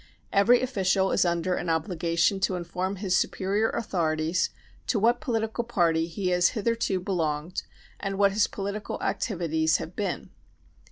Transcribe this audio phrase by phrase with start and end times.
[0.33, 4.49] Every official is under an obligation to inform his superior authorities
[4.87, 7.61] to what political party he has hitherto belonged
[7.99, 10.31] and what his political activities have been.